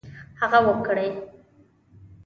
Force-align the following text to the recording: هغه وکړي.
هغه 0.41 0.59
وکړي. 0.67 1.07